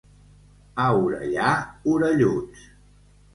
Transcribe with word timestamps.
A 0.83 0.87
Orellà, 1.01 1.51
orelluts. 1.93 2.65